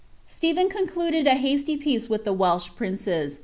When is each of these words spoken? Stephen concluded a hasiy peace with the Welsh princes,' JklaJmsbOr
Stephen 0.25 0.67
concluded 0.67 1.27
a 1.27 1.35
hasiy 1.35 1.79
peace 1.79 2.09
with 2.09 2.25
the 2.25 2.33
Welsh 2.33 2.71
princes,' 2.75 3.33
JklaJmsbOr 3.35 3.39